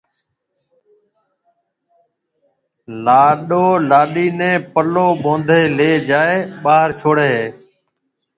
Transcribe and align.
لاڏو 3.05 3.65
لاڏِي 3.89 4.27
نيَ 4.39 4.51
پلو 4.73 5.07
ٻونڌيَ 5.23 5.61
ليَ 5.77 5.91
جائيَ 6.09 6.35
ٻاھر 6.63 6.87
ڇوڙھيََََ 6.99 7.27
ھيََََ 7.35 7.47